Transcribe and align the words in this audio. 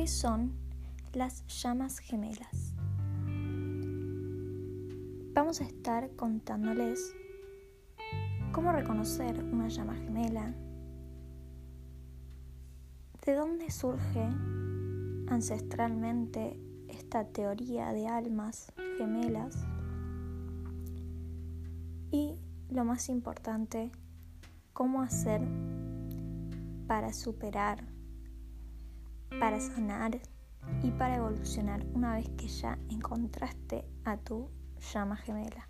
qué 0.00 0.06
son 0.06 0.52
las 1.12 1.44
llamas 1.46 1.98
gemelas. 1.98 2.74
Vamos 5.34 5.60
a 5.60 5.64
estar 5.64 6.16
contándoles 6.16 7.14
cómo 8.50 8.72
reconocer 8.72 9.44
una 9.44 9.68
llama 9.68 9.96
gemela, 9.96 10.54
de 13.26 13.34
dónde 13.34 13.70
surge 13.70 14.26
ancestralmente 15.28 16.58
esta 16.88 17.24
teoría 17.24 17.92
de 17.92 18.08
almas 18.08 18.72
gemelas 18.96 19.54
y, 22.10 22.40
lo 22.70 22.86
más 22.86 23.10
importante, 23.10 23.92
cómo 24.72 25.02
hacer 25.02 25.42
para 26.86 27.12
superar, 27.12 27.99
para 29.38 29.60
sanar 29.60 30.20
y 30.82 30.90
para 30.90 31.16
evolucionar 31.16 31.84
una 31.94 32.14
vez 32.14 32.28
que 32.30 32.48
ya 32.48 32.78
encontraste 32.88 33.84
a 34.04 34.16
tu 34.16 34.50
llama 34.92 35.16
gemela. 35.16 35.68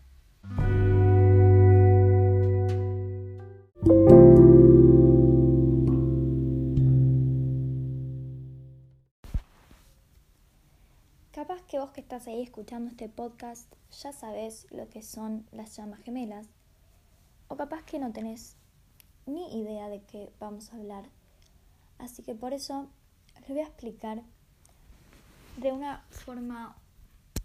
Capaz 11.33 11.63
que 11.63 11.79
vos 11.79 11.91
que 11.93 12.01
estás 12.01 12.27
ahí 12.27 12.43
escuchando 12.43 12.91
este 12.91 13.09
podcast 13.09 13.73
ya 14.03 14.13
sabes 14.13 14.67
lo 14.71 14.89
que 14.89 15.03
son 15.03 15.47
las 15.53 15.77
llamas 15.77 16.01
gemelas, 16.01 16.49
o 17.49 17.57
capaz 17.57 17.83
que 17.85 17.99
no 17.99 18.13
tenés 18.13 18.57
ni 19.27 19.61
idea 19.61 19.89
de 19.89 20.03
qué 20.03 20.33
vamos 20.39 20.73
a 20.73 20.77
hablar. 20.77 21.09
Así 21.99 22.23
que 22.23 22.35
por 22.35 22.53
eso 22.53 22.89
les 23.41 23.49
voy 23.49 23.61
a 23.61 23.67
explicar 23.67 24.23
de 25.57 25.73
una 25.73 26.05
forma 26.11 26.77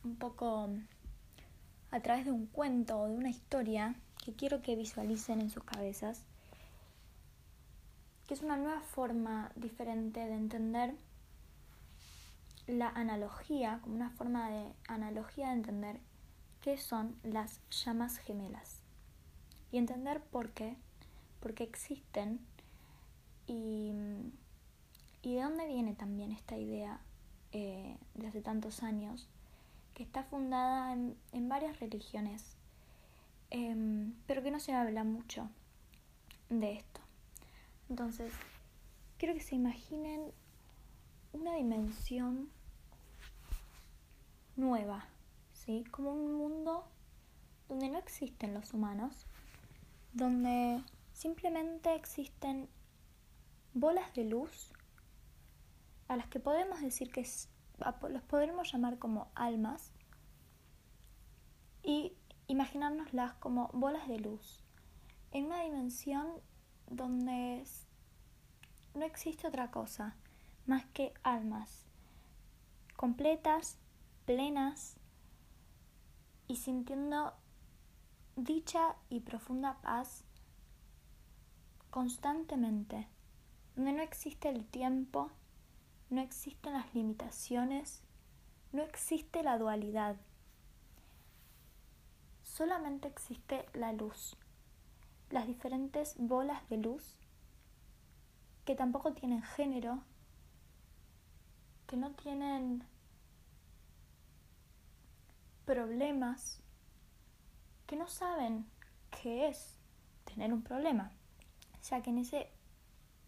un 0.03 0.15
poco 0.15 0.69
a 1.91 1.99
través 2.01 2.25
de 2.25 2.31
un 2.31 2.45
cuento 2.47 2.99
o 2.99 3.07
de 3.07 3.15
una 3.15 3.29
historia 3.29 3.95
que 4.23 4.33
quiero 4.33 4.61
que 4.61 4.75
visualicen 4.75 5.41
en 5.41 5.49
sus 5.49 5.63
cabezas, 5.63 6.23
que 8.27 8.33
es 8.33 8.41
una 8.41 8.57
nueva 8.57 8.81
forma 8.81 9.51
diferente 9.55 10.19
de 10.19 10.33
entender 10.33 10.95
la 12.67 12.89
analogía, 12.89 13.79
como 13.81 13.95
una 13.95 14.09
forma 14.09 14.49
de 14.49 14.73
analogía 14.88 15.47
de 15.47 15.53
entender 15.53 15.99
qué 16.61 16.77
son 16.77 17.16
las 17.23 17.61
llamas 17.69 18.17
gemelas. 18.17 18.81
Y 19.71 19.77
entender 19.77 20.21
por 20.21 20.51
qué, 20.51 20.75
por 21.39 21.53
qué 21.53 21.63
existen 21.63 22.39
y, 23.47 23.91
y 25.25 25.33
de 25.33 25.41
dónde 25.41 25.65
viene 25.65 25.95
también 25.95 26.31
esta 26.31 26.55
idea 26.55 27.01
eh, 27.51 27.97
de 28.13 28.27
hace 28.27 28.41
tantos 28.41 28.83
años 28.83 29.27
que 29.95 30.03
está 30.03 30.23
fundada 30.23 30.93
en, 30.93 31.49
varias 31.49 31.79
religiones, 31.79 32.55
em, 33.49 34.13
pero 34.27 34.43
que 34.43 34.51
no 34.51 34.59
se 34.59 34.73
habla 34.73 35.03
mucho 35.03 35.49
de 36.49 36.73
esto. 36.73 37.01
Entonces, 37.89 38.31
quiero 39.17 39.33
que 39.33 39.39
se 39.39 39.55
imaginen 39.55 40.31
una 41.33 41.55
dimensión 41.55 42.51
nueva, 44.55 45.07
¿sí? 45.53 45.85
Como 45.89 46.11
un 46.11 46.35
mundo 46.35 46.85
donde 47.67 47.89
no 47.89 47.97
existen 47.97 48.53
los 48.53 48.75
humanos, 48.75 49.25
donde 50.13 50.83
simplemente 51.13 51.95
existen 51.95 52.69
bolas 53.73 54.13
de 54.13 54.25
luz 54.25 54.74
a 56.07 56.15
las 56.15 56.27
que 56.27 56.39
podemos 56.39 56.81
decir 56.81 57.11
que 57.11 57.27
los 58.09 58.23
podremos 58.23 58.71
llamar 58.71 58.99
como 58.99 59.31
almas 59.35 59.91
y 61.83 62.13
imaginárnoslas 62.47 63.33
como 63.35 63.69
bolas 63.73 64.07
de 64.07 64.19
luz 64.19 64.63
en 65.31 65.45
una 65.45 65.61
dimensión 65.61 66.27
donde 66.88 67.63
no 68.94 69.05
existe 69.05 69.47
otra 69.47 69.71
cosa 69.71 70.15
más 70.65 70.85
que 70.88 71.13
almas 71.23 71.85
completas, 72.95 73.77
plenas 74.25 74.97
y 76.47 76.57
sintiendo 76.57 77.33
dicha 78.35 78.95
y 79.09 79.21
profunda 79.21 79.81
paz 79.81 80.23
constantemente, 81.89 83.07
donde 83.75 83.94
no 83.94 84.01
existe 84.01 84.49
el 84.49 84.65
tiempo 84.65 85.31
no 86.09 86.21
existen 86.21 86.73
las 86.73 86.93
limitaciones, 86.93 88.03
no 88.71 88.83
existe 88.83 89.43
la 89.43 89.57
dualidad, 89.57 90.17
solamente 92.43 93.07
existe 93.07 93.66
la 93.73 93.91
luz, 93.93 94.38
las 95.29 95.47
diferentes 95.47 96.15
bolas 96.17 96.67
de 96.69 96.77
luz 96.77 97.17
que 98.65 98.75
tampoco 98.75 99.13
tienen 99.13 99.41
género, 99.44 100.03
que 101.88 101.97
no 101.97 102.11
tienen 102.11 102.83
problemas, 105.65 106.61
que 107.88 107.95
no 107.95 108.07
saben 108.07 108.65
qué 109.21 109.47
es 109.47 109.77
tener 110.23 110.53
un 110.53 110.63
problema, 110.63 111.11
ya 111.83 112.01
que 112.01 112.09
en 112.09 112.19
ese 112.19 112.51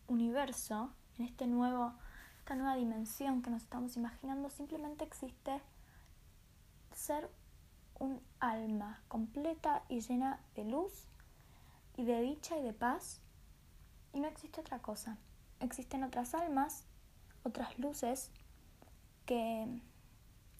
universo, 0.08 0.94
en 1.18 1.26
este 1.26 1.48
nuevo 1.48 1.94
esta 2.48 2.56
nueva 2.56 2.78
dimensión 2.78 3.42
que 3.42 3.50
nos 3.50 3.64
estamos 3.64 3.98
imaginando, 3.98 4.50
simplemente 4.50 5.04
existe 5.04 5.60
ser 6.94 7.30
un 8.00 8.22
alma 8.40 9.04
completa 9.10 9.84
y 9.90 10.00
llena 10.00 10.40
de 10.56 10.64
luz 10.64 10.94
y 11.98 12.06
de 12.06 12.22
dicha 12.22 12.58
y 12.58 12.64
de 12.64 12.72
paz. 12.72 13.20
Y 14.14 14.22
no 14.22 14.30
existe 14.30 14.62
otra 14.62 14.80
cosa. 14.80 15.18
Existen 15.60 16.06
otras 16.06 16.34
almas, 16.34 16.86
otras 17.44 17.78
luces 17.80 18.32
que, 19.26 19.82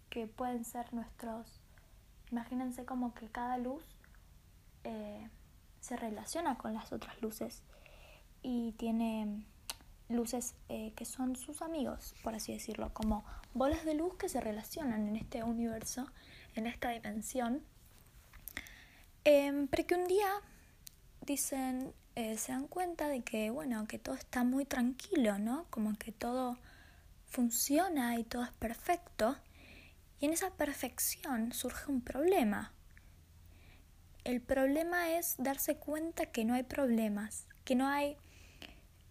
que 0.10 0.28
pueden 0.28 0.66
ser 0.66 0.94
nuestros... 0.94 1.62
Imagínense 2.32 2.84
como 2.84 3.14
que 3.14 3.30
cada 3.30 3.58
luz 3.58 3.86
eh, 4.84 5.30
se 5.80 5.96
relaciona 5.96 6.58
con 6.58 6.74
las 6.74 6.92
otras 6.92 7.22
luces 7.22 7.64
y 8.42 8.74
tiene 8.74 9.46
luces 10.10 10.56
eh, 10.70 10.94
que 10.96 11.06
son 11.06 11.36
sus 11.36 11.62
amigos, 11.62 12.16
por 12.24 12.36
así 12.36 12.54
decirlo, 12.54 12.94
como 12.94 13.26
bolas 13.54 13.86
de 13.86 13.94
luz 13.94 14.16
que 14.16 14.30
se 14.30 14.42
relacionan 14.42 15.08
en 15.08 15.16
este 15.16 15.44
universo, 15.44 16.08
en 16.56 16.68
esta 16.68 16.90
dimensión, 16.90 17.62
em, 19.24 19.68
pero 19.68 19.86
que 19.86 19.96
un 19.96 20.08
día 20.08 20.30
dicen, 21.26 21.94
eh, 22.16 22.38
se 22.38 22.52
dan 22.52 22.68
cuenta 22.68 23.10
de 23.10 23.22
que, 23.22 23.50
bueno, 23.50 23.88
que 23.88 24.00
todo 24.00 24.16
está 24.16 24.44
muy 24.44 24.66
tranquilo, 24.66 25.38
¿no? 25.40 25.66
Como 25.70 25.96
que 25.98 26.12
todo 26.12 26.58
funciona 27.28 28.18
y 28.18 28.24
todo 28.24 28.44
es 28.44 28.52
perfecto, 28.54 29.38
y 30.20 30.26
en 30.26 30.34
esa 30.34 30.52
perfección 30.52 31.52
surge 31.54 31.92
un 31.92 32.02
problema. 32.02 32.74
El 34.24 34.42
problema 34.42 35.12
es 35.12 35.36
darse 35.38 35.78
cuenta 35.78 36.26
que 36.26 36.44
no 36.44 36.54
hay 36.54 36.64
problemas, 36.64 37.48
que 37.64 37.76
no 37.76 37.88
hay 37.88 38.18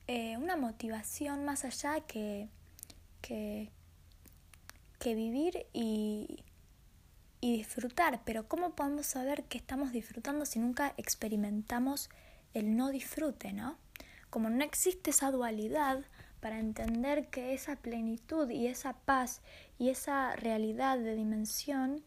eh, 0.08 0.36
una 0.36 0.56
motivación 0.56 1.44
más 1.44 1.64
allá 1.64 2.00
que, 2.00 2.48
que, 3.20 3.70
vivir 5.04 5.66
y, 5.72 6.44
y 7.40 7.56
disfrutar. 7.58 8.20
Pero 8.24 8.48
¿cómo 8.48 8.74
podemos 8.74 9.06
saber 9.06 9.44
que 9.44 9.58
estamos 9.58 9.92
disfrutando 9.92 10.44
si 10.46 10.58
nunca 10.58 10.94
experimentamos 10.96 12.10
el 12.54 12.76
no 12.76 12.90
disfrute, 12.90 13.52
¿no? 13.52 13.76
Como 14.30 14.50
no 14.50 14.64
existe 14.64 15.10
esa 15.10 15.30
dualidad 15.30 16.04
para 16.40 16.58
entender 16.58 17.28
que 17.28 17.54
esa 17.54 17.76
plenitud 17.76 18.48
y 18.50 18.66
esa 18.66 18.92
paz 18.92 19.40
y 19.78 19.88
esa 19.88 20.36
realidad 20.36 20.98
de 20.98 21.14
dimensión 21.14 22.02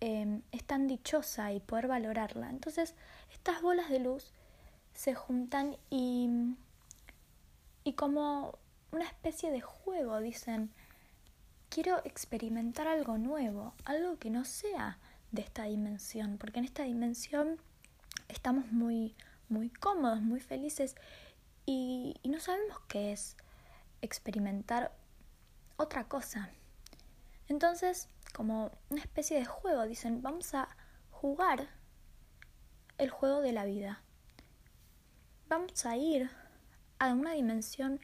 em, 0.00 0.42
es 0.52 0.64
tan 0.64 0.86
dichosa 0.86 1.52
y 1.52 1.60
poder 1.60 1.88
valorarla. 1.88 2.50
Entonces, 2.50 2.94
estas 3.32 3.62
bolas 3.62 3.90
de 3.90 4.00
luz 4.00 4.32
se 4.94 5.14
juntan 5.14 5.76
y 5.90 6.28
y 7.88 7.94
como 7.94 8.58
una 8.90 9.06
especie 9.06 9.50
de 9.50 9.62
juego 9.62 10.20
dicen, 10.20 10.70
quiero 11.70 12.04
experimentar 12.04 12.86
algo 12.86 13.16
nuevo, 13.16 13.72
algo 13.86 14.18
que 14.18 14.28
no 14.28 14.44
sea 14.44 14.98
de 15.32 15.40
esta 15.40 15.64
dimensión, 15.64 16.36
porque 16.36 16.58
en 16.58 16.66
esta 16.66 16.82
dimensión 16.82 17.58
estamos 18.28 18.70
muy, 18.72 19.16
muy 19.48 19.70
cómodos, 19.70 20.20
muy 20.20 20.38
felices 20.38 20.96
y, 21.64 22.14
y 22.22 22.28
no 22.28 22.40
sabemos 22.40 22.78
qué 22.88 23.12
es 23.12 23.38
experimentar 24.02 24.92
otra 25.78 26.08
cosa. 26.08 26.50
Entonces, 27.46 28.10
como 28.34 28.70
una 28.90 29.00
especie 29.00 29.38
de 29.38 29.46
juego, 29.46 29.86
dicen, 29.86 30.20
vamos 30.20 30.52
a 30.52 30.68
jugar 31.10 31.70
el 32.98 33.08
juego 33.08 33.40
de 33.40 33.52
la 33.52 33.64
vida. 33.64 34.02
Vamos 35.48 35.86
a 35.86 35.96
ir 35.96 36.30
a 36.98 37.12
una 37.12 37.32
dimensión 37.32 38.00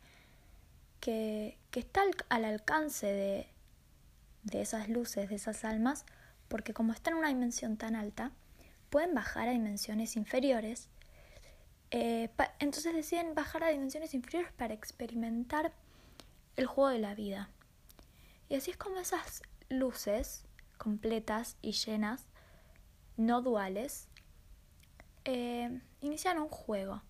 que, 1.00 1.58
que 1.70 1.80
está 1.80 2.02
al, 2.28 2.44
alcance 2.44 3.06
de, 3.06 3.48
de 4.44 4.62
esas 4.62 4.88
luces, 4.88 5.28
de 5.28 5.36
esas 5.36 5.64
almas, 5.64 6.04
porque 6.48 6.72
como 6.72 6.92
están 6.92 7.14
en 7.14 7.18
una 7.18 7.28
dimensión 7.28 7.76
tan 7.76 7.96
alta, 7.96 8.32
pueden 8.90 9.14
bajar 9.14 9.48
a 9.48 9.52
dimensiones 9.52 10.16
inferiores. 10.16 10.88
Eh, 11.90 12.30
entonces 12.58 12.94
deciden 12.94 13.34
bajar 13.34 13.64
a 13.64 13.68
dimensiones 13.68 14.14
inferiores 14.14 14.52
para 14.52 14.74
experimentar 14.74 15.72
el 16.56 16.66
juego 16.66 16.90
de 16.90 16.98
la 16.98 17.14
vida. 17.14 17.50
Y 18.48 18.56
así 18.56 18.70
es 18.70 18.76
como 18.76 18.98
esas 18.98 19.42
luces 19.68 20.44
completas 20.78 21.56
y 21.62 21.72
llenas, 21.72 22.26
no 23.16 23.42
duales, 23.42 24.08
eh, 25.24 25.80
inician 26.00 26.38
un 26.38 26.48
juego. 26.48 27.02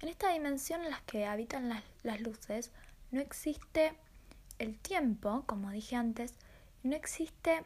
En 0.00 0.08
esta 0.08 0.30
dimensión 0.30 0.82
en 0.82 0.90
la 0.90 1.00
que 1.06 1.26
habitan 1.26 1.68
las, 1.68 1.84
las 2.02 2.20
luces, 2.20 2.72
no 3.10 3.20
existe 3.20 3.92
el 4.58 4.78
tiempo, 4.78 5.44
como 5.46 5.70
dije 5.70 5.96
antes, 5.96 6.34
no 6.82 6.96
existe, 6.96 7.64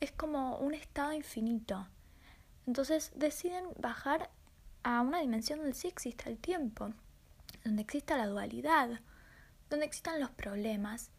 es 0.00 0.10
como 0.12 0.58
un 0.58 0.74
estado 0.74 1.12
infinito. 1.12 1.86
Entonces 2.66 3.12
deciden 3.14 3.64
bajar 3.78 4.30
a 4.82 5.02
una 5.02 5.20
dimensión 5.20 5.60
donde 5.60 5.74
sí 5.74 5.86
existe 5.88 6.28
el 6.28 6.38
tiempo, 6.38 6.90
donde 7.64 7.82
exista 7.82 8.16
la 8.16 8.26
dualidad, 8.26 9.00
donde 9.70 9.86
existan 9.86 10.20
los 10.20 10.30
problemas, 10.30 11.10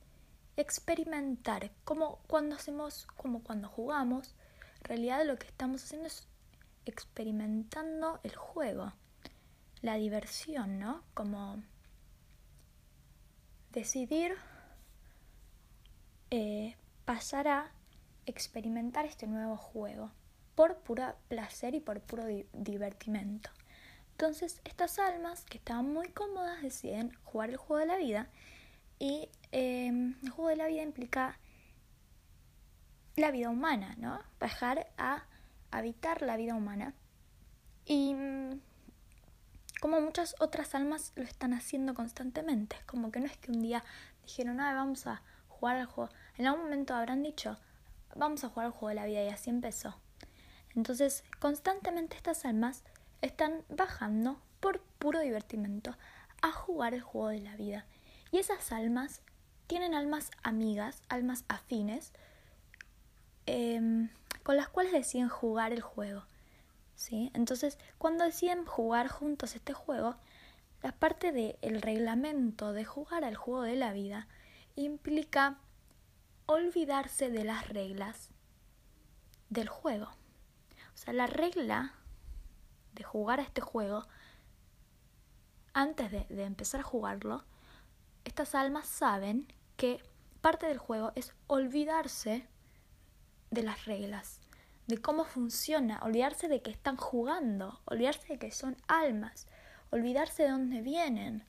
experimentar, 0.57 1.71
como 1.83 2.19
cuando 2.27 2.55
hacemos, 2.55 3.07
como 3.15 3.43
cuando 3.43 3.69
jugamos, 3.69 4.35
en 4.79 4.83
realidad 4.83 5.25
lo 5.25 5.37
que 5.37 5.47
estamos 5.47 5.83
haciendo 5.83 6.07
es 6.07 6.27
experimentando 6.85 8.19
el 8.23 8.35
juego, 8.35 8.93
la 9.81 9.95
diversión, 9.95 10.79
¿no? 10.79 11.03
Como 11.13 11.61
decidir 13.71 14.35
eh, 16.31 16.75
pasar 17.05 17.47
a 17.47 17.71
experimentar 18.25 19.05
este 19.05 19.27
nuevo 19.27 19.55
juego 19.55 20.11
por 20.55 20.77
puro 20.79 21.15
placer 21.27 21.75
y 21.75 21.79
por 21.79 22.01
puro 22.01 22.25
divertimento. 22.53 23.49
Entonces, 24.11 24.61
estas 24.65 24.97
almas 24.97 25.45
que 25.45 25.59
estaban 25.59 25.93
muy 25.93 26.09
cómodas 26.09 26.61
deciden 26.63 27.13
jugar 27.23 27.51
el 27.51 27.57
juego 27.57 27.79
de 27.81 27.85
la 27.85 27.97
vida 27.97 28.29
y 28.99 29.29
em, 29.51 30.15
el 30.23 30.29
juego 30.31 30.49
de 30.49 30.55
la 30.55 30.67
vida 30.67 30.81
implica 30.81 31.39
la 33.15 33.31
vida 33.31 33.49
humana, 33.49 33.95
¿no? 33.99 34.19
Bajar 34.39 34.87
a 34.97 35.25
habitar 35.69 36.23
la 36.23 36.35
vida 36.35 36.55
humana. 36.55 36.95
Y 37.85 38.15
mm, 38.15 38.59
como 39.79 40.01
muchas 40.01 40.35
otras 40.39 40.75
almas 40.75 41.11
lo 41.15 41.23
están 41.23 41.53
haciendo 41.53 41.93
constantemente. 41.93 42.77
Es 42.77 42.85
como 42.85 43.11
que 43.11 43.19
no 43.19 43.25
es 43.27 43.37
que 43.37 43.51
un 43.51 43.61
día 43.61 43.83
dijeron, 44.23 44.59
ah, 44.59 44.73
vamos 44.73 45.07
a 45.07 45.21
jugar 45.47 45.77
al 45.77 45.85
juego. 45.85 46.11
En 46.37 46.47
algún 46.47 46.63
momento 46.63 46.95
habrán 46.95 47.23
dicho, 47.23 47.57
vamos 48.15 48.43
a 48.43 48.49
jugar 48.49 48.67
al 48.67 48.71
juego 48.71 48.89
de 48.89 48.95
la 48.95 49.05
vida 49.05 49.23
y 49.23 49.29
así 49.29 49.49
empezó. 49.49 49.95
Entonces, 50.75 51.23
constantemente 51.39 52.15
estas 52.15 52.45
almas 52.45 52.83
están 53.21 53.63
bajando 53.69 54.39
por 54.59 54.79
puro 54.99 55.19
divertimento 55.19 55.95
a 56.41 56.51
jugar 56.51 56.93
el 56.93 57.01
juego 57.01 57.29
de 57.29 57.41
la 57.41 57.55
vida. 57.55 57.85
Y 58.31 58.37
esas 58.37 58.71
almas 58.71 59.21
tienen 59.67 59.93
almas 59.93 60.31
amigas, 60.43 61.01
almas 61.09 61.45
afines, 61.47 62.13
em, 63.45 64.09
con 64.43 64.55
las 64.55 64.69
cuales 64.69 64.91
deciden 64.91 65.29
jugar 65.29 65.73
el 65.73 65.81
juego. 65.81 66.23
¿Sí? 66.97 67.31
Entonces, 67.33 67.77
cuando 67.97 68.25
deciden 68.25 68.65
jugar 68.65 69.07
juntos 69.07 69.55
este 69.55 69.73
juego, 69.73 70.17
la 70.83 70.91
parte 70.91 71.31
del 71.31 71.81
reglamento 71.81 72.73
de 72.73 72.83
jugar 72.83 73.23
al 73.23 73.35
juego 73.35 73.61
de 73.61 73.75
la 73.75 73.93
vida 73.93 74.27
implica 74.75 75.59
olvidarse 76.47 77.29
de 77.29 77.43
las 77.43 77.69
reglas 77.69 78.29
del 79.49 79.69
juego. 79.69 80.07
O 80.93 80.97
sea, 80.97 81.13
la 81.13 81.27
regla 81.27 81.93
de 82.93 83.03
jugar 83.03 83.39
a 83.39 83.43
este 83.43 83.61
juego, 83.61 84.05
antes 85.73 86.11
de, 86.11 86.25
de 86.25 86.43
empezar 86.43 86.81
a 86.81 86.83
jugarlo, 86.83 87.45
estas 88.25 88.55
almas 88.55 88.87
saben 88.87 89.47
que 89.77 90.01
parte 90.41 90.65
del 90.65 90.79
juego 90.79 91.11
es 91.15 91.33
olvidarse 91.45 92.47
de 93.51 93.63
las 93.63 93.85
reglas, 93.85 94.41
de 94.87 94.97
cómo 94.97 95.25
funciona, 95.25 95.99
olvidarse 96.03 96.47
de 96.47 96.61
que 96.61 96.71
están 96.71 96.95
jugando, 96.95 97.81
olvidarse 97.85 98.33
de 98.33 98.39
que 98.39 98.51
son 98.51 98.77
almas, 98.87 99.47
olvidarse 99.91 100.43
de 100.43 100.49
dónde 100.49 100.81
vienen, 100.81 101.43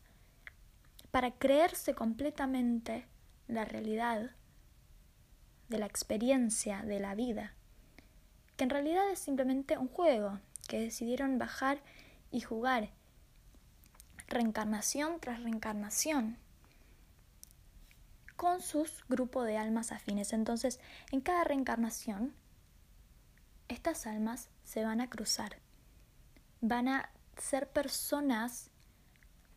para 1.10 1.30
creerse 1.30 1.94
completamente 1.94 3.06
la 3.46 3.64
realidad 3.64 4.32
de 5.68 5.78
la 5.78 5.86
experiencia 5.86 6.82
de 6.82 7.00
la 7.00 7.14
vida, 7.14 7.54
que 8.56 8.64
en 8.64 8.70
realidad 8.70 9.08
es 9.10 9.20
simplemente 9.20 9.78
un 9.78 9.88
juego 9.88 10.40
que 10.66 10.80
decidieron 10.80 11.38
bajar 11.38 11.80
y 12.30 12.40
jugar 12.40 12.90
reencarnación 14.28 15.20
tras 15.20 15.42
reencarnación 15.42 16.36
con 18.36 18.60
sus 18.60 19.04
grupos 19.08 19.46
de 19.46 19.56
almas 19.56 19.90
afines. 19.90 20.32
Entonces, 20.32 20.80
en 21.10 21.20
cada 21.20 21.44
reencarnación, 21.44 22.34
estas 23.68 24.06
almas 24.06 24.48
se 24.64 24.84
van 24.84 25.00
a 25.00 25.08
cruzar. 25.08 25.58
Van 26.60 26.88
a 26.88 27.10
ser 27.36 27.68
personas 27.68 28.70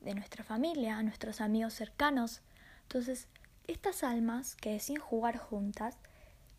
de 0.02 0.14
nuestra 0.14 0.44
familia, 0.44 1.02
nuestros 1.02 1.42
amigos 1.42 1.74
cercanos. 1.74 2.42
Entonces, 2.84 3.28
estas 3.68 4.04
almas 4.04 4.56
que 4.56 4.72
deciden 4.72 5.02
jugar 5.02 5.38
juntas, 5.38 5.98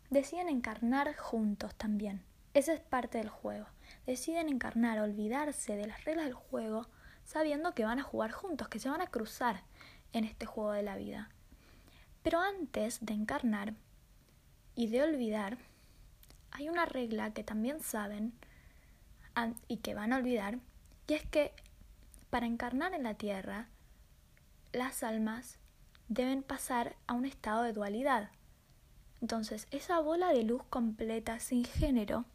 deciden 0.09 0.49
encarnar 0.49 1.15
juntos 1.15 1.75
también. 1.75 2.23
Esa 2.53 2.73
es 2.73 2.81
parte 2.81 3.17
del 3.17 3.29
juego. 3.29 3.67
Deciden 4.05 4.49
encarnar, 4.49 4.99
olvidarse 4.99 5.75
de 5.75 5.87
las 5.87 6.03
reglas 6.05 6.25
del 6.25 6.33
juego, 6.33 6.87
sabiendo 7.25 7.73
que 7.73 7.85
van 7.85 7.99
a 7.99 8.03
jugar 8.03 8.31
juntos, 8.31 8.67
que 8.67 8.79
se 8.79 8.89
van 8.89 9.01
a 9.01 9.07
cruzar 9.07 9.63
en 10.11 10.23
este 10.23 10.45
juego 10.45 10.71
de 10.71 10.83
la 10.83 10.95
vida. 10.95 11.29
Pero 12.21 12.39
antes 12.39 12.99
de 13.05 13.13
encarnar 13.13 13.73
y 14.75 14.87
de 14.87 15.03
olvidar, 15.03 15.57
hay 16.53 16.69
una 16.69 16.85
regla 16.85 17.33
que 17.33 17.43
también 17.43 17.81
saben 17.81 18.33
y 19.67 19.77
que 19.77 19.95
van 19.95 20.13
a 20.13 20.17
olvidar, 20.17 20.59
y 21.07 21.15
es 21.15 21.25
que 21.25 21.51
para 22.29 22.45
encarnar 22.45 22.93
en 22.93 23.03
la 23.03 23.15
tierra, 23.15 23.67
las 24.71 25.03
almas 25.03 25.57
deben 26.07 26.43
pasar 26.43 26.95
a 27.07 27.13
un 27.13 27.25
estado 27.25 27.63
de 27.63 27.73
dualidad. 27.73 28.29
Entonces, 29.21 29.67
esa 29.71 29.99
bola 29.99 30.29
de 30.29 30.43
luz 30.43 30.63
completa 30.69 31.39
sin 31.39 31.65
género, 31.65 32.25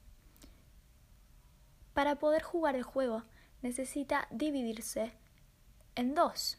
para 1.95 2.17
poder 2.17 2.43
jugar 2.43 2.77
el 2.77 2.83
juego, 2.83 3.25
necesita 3.63 4.27
dividirse 4.31 5.13
en 5.95 6.15
dos. 6.15 6.59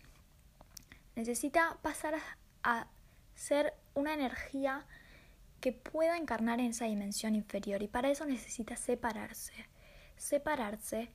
Necesita 1.15 1.77
pasar 1.81 2.15
a 2.63 2.87
ser 3.35 3.73
una 3.93 4.13
energía 4.13 4.85
que 5.59 5.71
pueda 5.71 6.17
encarnar 6.17 6.59
en 6.59 6.67
esa 6.67 6.85
dimensión 6.85 7.35
inferior 7.35 7.81
y 7.81 7.87
para 7.87 8.09
eso 8.09 8.25
necesita 8.25 8.75
separarse, 8.75 9.53
separarse 10.15 11.11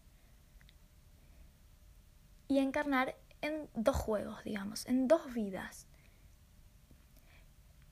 y 2.48 2.58
encarnar 2.58 3.16
en 3.40 3.68
dos 3.74 3.96
juegos, 3.96 4.42
digamos, 4.44 4.86
en 4.86 5.08
dos 5.08 5.32
vidas. 5.32 5.86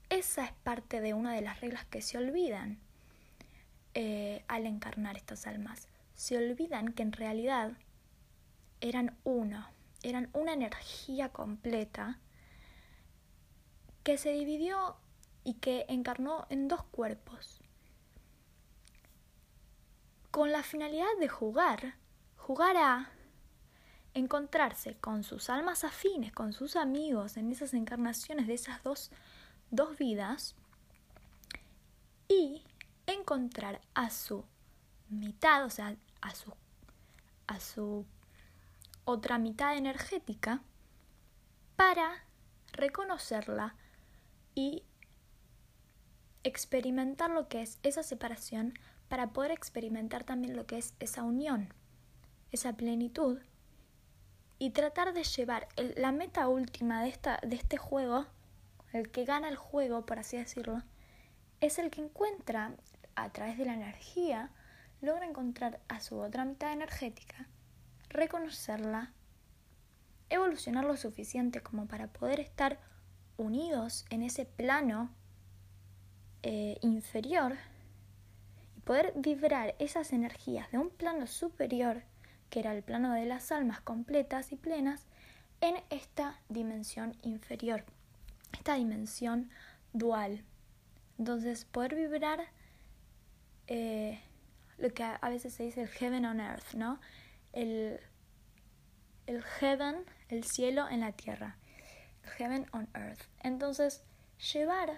Esa 0.08 0.44
es 0.44 0.52
parte 0.52 1.00
de 1.00 1.14
una 1.14 1.32
de 1.32 1.40
las 1.40 1.60
reglas 1.60 1.86
que 1.86 2.02
se 2.02 2.18
olvidan 2.18 2.78
eh, 3.94 4.44
al 4.48 4.66
encarnar 4.66 5.16
estas 5.16 5.46
almas. 5.46 5.88
Se 6.14 6.36
olvidan 6.36 6.92
que 6.92 7.02
en 7.02 7.12
realidad 7.12 7.72
eran 8.80 9.16
uno, 9.24 9.68
eran 10.02 10.28
una 10.32 10.52
energía 10.52 11.30
completa 11.30 12.18
que 14.02 14.18
se 14.18 14.32
dividió 14.32 14.96
y 15.44 15.54
que 15.54 15.86
encarnó 15.88 16.46
en 16.50 16.68
dos 16.68 16.84
cuerpos, 16.84 17.60
con 20.30 20.52
la 20.52 20.62
finalidad 20.62 21.16
de 21.20 21.28
jugar, 21.28 21.96
jugar 22.36 22.76
a 22.76 23.10
encontrarse 24.14 24.96
con 24.96 25.24
sus 25.24 25.50
almas 25.50 25.84
afines, 25.84 26.32
con 26.32 26.52
sus 26.52 26.76
amigos 26.76 27.36
en 27.36 27.50
esas 27.50 27.74
encarnaciones 27.74 28.46
de 28.46 28.54
esas 28.54 28.82
dos, 28.82 29.10
dos 29.70 29.96
vidas 29.98 30.54
y 32.28 32.62
encontrar 33.06 33.80
a 33.94 34.10
su 34.10 34.44
mitad, 35.08 35.64
o 35.64 35.70
sea, 35.70 35.96
a 36.20 36.34
su, 36.34 36.52
a 37.46 37.60
su 37.60 38.06
otra 39.04 39.38
mitad 39.38 39.76
energética 39.76 40.62
para 41.76 42.24
reconocerla 42.72 43.74
y 44.54 44.84
experimentar 46.44 47.30
lo 47.30 47.48
que 47.48 47.62
es 47.62 47.78
esa 47.82 48.02
separación 48.02 48.74
para 49.08 49.32
poder 49.32 49.50
experimentar 49.50 50.24
también 50.24 50.56
lo 50.56 50.66
que 50.66 50.78
es 50.78 50.94
esa 51.00 51.22
unión, 51.22 51.72
esa 52.50 52.72
plenitud 52.74 53.40
y 54.58 54.70
tratar 54.70 55.12
de 55.12 55.24
llevar 55.24 55.66
la 55.96 56.12
meta 56.12 56.48
última 56.48 57.02
de, 57.02 57.08
esta, 57.08 57.40
de 57.42 57.56
este 57.56 57.76
juego, 57.76 58.26
el 58.92 59.10
que 59.10 59.24
gana 59.24 59.48
el 59.48 59.56
juego, 59.56 60.06
por 60.06 60.20
así 60.20 60.36
decirlo, 60.36 60.82
es 61.60 61.78
el 61.78 61.90
que 61.90 62.00
encuentra 62.00 62.74
a 63.16 63.30
través 63.30 63.58
de 63.58 63.64
la 63.64 63.74
energía, 63.74 64.50
logra 65.00 65.26
encontrar 65.26 65.80
a 65.88 66.00
su 66.00 66.16
otra 66.18 66.44
mitad 66.44 66.72
energética, 66.72 67.48
reconocerla, 68.08 69.12
evolucionar 70.30 70.84
lo 70.84 70.96
suficiente 70.96 71.60
como 71.60 71.86
para 71.86 72.06
poder 72.06 72.38
estar 72.38 72.78
unidos 73.36 74.04
en 74.10 74.22
ese 74.22 74.44
plano 74.44 75.10
eh, 76.42 76.78
inferior 76.82 77.56
y 78.76 78.80
poder 78.80 79.12
vibrar 79.16 79.74
esas 79.78 80.12
energías 80.12 80.70
de 80.70 80.78
un 80.78 80.90
plano 80.90 81.26
superior 81.26 82.02
que 82.52 82.60
era 82.60 82.74
el 82.74 82.82
plano 82.82 83.14
de 83.14 83.24
las 83.24 83.50
almas 83.50 83.80
completas 83.80 84.52
y 84.52 84.56
plenas, 84.56 85.06
en 85.62 85.74
esta 85.88 86.38
dimensión 86.50 87.16
inferior, 87.22 87.82
esta 88.52 88.74
dimensión 88.74 89.48
dual. 89.94 90.44
Entonces, 91.18 91.64
poder 91.64 91.94
vibrar 91.94 92.40
eh, 93.68 94.20
lo 94.76 94.90
que 94.92 95.02
a 95.02 95.28
veces 95.30 95.54
se 95.54 95.62
dice 95.62 95.80
el 95.80 95.88
heaven 95.88 96.26
on 96.26 96.40
earth, 96.40 96.74
¿no? 96.74 97.00
El, 97.54 97.98
el 99.26 99.42
heaven, 99.42 100.04
el 100.28 100.44
cielo 100.44 100.86
en 100.90 101.00
la 101.00 101.12
tierra. 101.12 101.56
Heaven 102.36 102.66
on 102.72 102.86
earth. 102.92 103.22
Entonces, 103.42 104.04
llevar 104.52 104.90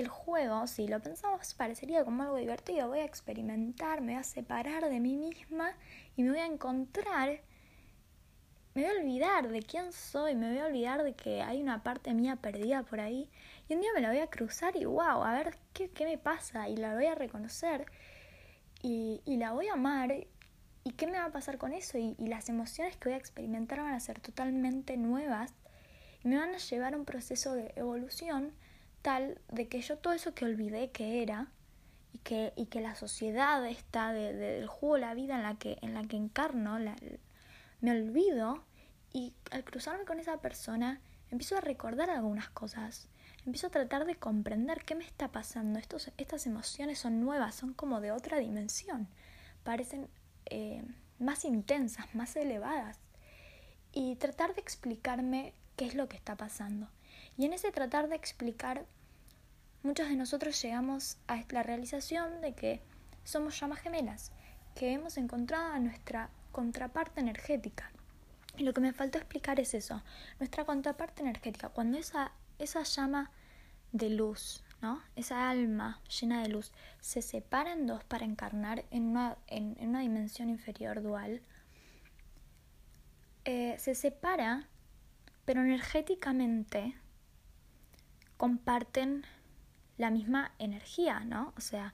el 0.00 0.08
juego, 0.08 0.66
si 0.66 0.88
lo 0.88 1.00
pensamos, 1.00 1.54
parecería 1.54 2.04
como 2.04 2.22
algo 2.22 2.36
divertido. 2.36 2.88
Voy 2.88 3.00
a 3.00 3.04
experimentar, 3.04 4.00
me 4.00 4.12
voy 4.12 4.20
a 4.20 4.24
separar 4.24 4.88
de 4.88 5.00
mí 5.00 5.16
misma 5.16 5.72
y 6.16 6.22
me 6.22 6.30
voy 6.30 6.40
a 6.40 6.46
encontrar. 6.46 7.40
Me 8.74 8.82
voy 8.82 8.96
a 8.96 9.00
olvidar 9.00 9.48
de 9.48 9.62
quién 9.62 9.92
soy, 9.92 10.34
me 10.34 10.48
voy 10.48 10.58
a 10.58 10.66
olvidar 10.66 11.02
de 11.02 11.14
que 11.14 11.42
hay 11.42 11.60
una 11.60 11.82
parte 11.82 12.14
mía 12.14 12.36
perdida 12.36 12.82
por 12.82 13.00
ahí. 13.00 13.28
Y 13.68 13.74
un 13.74 13.80
día 13.80 13.90
me 13.94 14.00
la 14.00 14.10
voy 14.10 14.18
a 14.18 14.28
cruzar 14.28 14.76
y 14.76 14.84
wow, 14.84 15.22
a 15.24 15.32
ver 15.32 15.56
qué, 15.72 15.90
qué 15.90 16.04
me 16.04 16.18
pasa. 16.18 16.68
Y 16.68 16.76
la 16.76 16.94
voy 16.94 17.06
a 17.06 17.14
reconocer. 17.14 17.86
Y, 18.82 19.20
y, 19.26 19.36
la 19.36 19.52
voy 19.52 19.68
a 19.68 19.74
amar. 19.74 20.26
¿Y 20.84 20.92
qué 20.92 21.06
me 21.06 21.18
va 21.18 21.26
a 21.26 21.32
pasar 21.32 21.58
con 21.58 21.72
eso? 21.72 21.98
Y, 21.98 22.14
y 22.18 22.28
las 22.28 22.48
emociones 22.48 22.96
que 22.96 23.10
voy 23.10 23.14
a 23.14 23.18
experimentar 23.18 23.80
van 23.80 23.94
a 23.94 24.00
ser 24.00 24.20
totalmente 24.20 24.96
nuevas. 24.96 25.52
Y 26.24 26.28
me 26.28 26.36
van 26.38 26.54
a 26.54 26.58
llevar 26.58 26.94
a 26.94 26.96
un 26.96 27.04
proceso 27.04 27.54
de 27.54 27.72
evolución 27.76 28.52
tal 29.02 29.40
de 29.48 29.68
que 29.68 29.80
yo 29.80 29.98
todo 29.98 30.12
eso 30.12 30.34
que 30.34 30.44
olvidé 30.44 30.90
que 30.90 31.22
era 31.22 31.48
y 32.12 32.18
que, 32.18 32.52
y 32.56 32.66
que 32.66 32.80
la 32.80 32.94
sociedad 32.94 33.64
está 33.66 34.12
de, 34.12 34.32
del 34.32 34.66
juego 34.66 34.98
la 34.98 35.14
vida 35.14 35.36
en 35.36 35.42
la 35.42 35.56
que, 35.56 35.78
en 35.82 35.94
la 35.94 36.04
que 36.04 36.16
encarno, 36.16 36.78
me 37.80 37.90
olvido 37.90 38.64
y 39.12 39.34
al 39.50 39.64
cruzarme 39.64 40.04
con 40.04 40.20
esa 40.20 40.38
persona 40.38 41.00
empiezo 41.30 41.56
a 41.56 41.60
recordar 41.60 42.10
algunas 42.10 42.48
cosas, 42.50 43.08
empiezo 43.46 43.68
a 43.68 43.70
tratar 43.70 44.04
de 44.04 44.16
comprender 44.16 44.84
qué 44.84 44.94
me 44.94 45.04
está 45.04 45.28
pasando, 45.28 45.78
Estos, 45.78 46.10
estas 46.16 46.46
emociones 46.46 46.98
son 46.98 47.20
nuevas, 47.20 47.54
son 47.54 47.72
como 47.72 48.00
de 48.00 48.12
otra 48.12 48.38
dimensión, 48.38 49.08
parecen 49.64 50.08
eh, 50.46 50.82
más 51.18 51.44
intensas, 51.44 52.12
más 52.14 52.34
elevadas. 52.36 52.98
Y 53.92 54.16
tratar 54.16 54.54
de 54.54 54.60
explicarme 54.60 55.54
qué 55.76 55.86
es 55.86 55.94
lo 55.94 56.08
que 56.08 56.16
está 56.16 56.36
pasando. 56.36 56.88
Y 57.40 57.46
en 57.46 57.54
ese 57.54 57.72
tratar 57.72 58.10
de 58.10 58.16
explicar, 58.16 58.84
muchos 59.82 60.10
de 60.10 60.14
nosotros 60.14 60.60
llegamos 60.60 61.16
a 61.26 61.42
la 61.48 61.62
realización 61.62 62.42
de 62.42 62.52
que 62.52 62.82
somos 63.24 63.58
llamas 63.58 63.80
gemelas, 63.80 64.30
que 64.74 64.92
hemos 64.92 65.16
encontrado 65.16 65.72
a 65.72 65.78
nuestra 65.78 66.28
contraparte 66.52 67.20
energética. 67.20 67.92
Y 68.58 68.64
lo 68.64 68.74
que 68.74 68.82
me 68.82 68.92
faltó 68.92 69.16
explicar 69.16 69.58
es 69.58 69.72
eso, 69.72 70.02
nuestra 70.38 70.66
contraparte 70.66 71.22
energética, 71.22 71.70
cuando 71.70 71.96
esa, 71.96 72.32
esa 72.58 72.82
llama 72.82 73.30
de 73.92 74.10
luz, 74.10 74.62
¿no? 74.82 75.02
esa 75.16 75.48
alma 75.48 76.02
llena 76.20 76.42
de 76.42 76.50
luz, 76.50 76.72
se 77.00 77.22
separa 77.22 77.72
en 77.72 77.86
dos 77.86 78.04
para 78.04 78.26
encarnar 78.26 78.84
en 78.90 79.04
una, 79.04 79.38
en, 79.46 79.78
una 79.80 80.00
dimensión 80.00 80.50
inferior 80.50 81.02
dual, 81.02 81.40
eh, 83.46 83.76
se 83.78 83.94
separa, 83.94 84.68
pero 85.46 85.62
energéticamente 85.62 87.00
comparten 88.40 89.26
la 89.98 90.08
misma 90.08 90.52
energía, 90.58 91.20
¿no? 91.20 91.52
O 91.58 91.60
sea, 91.60 91.92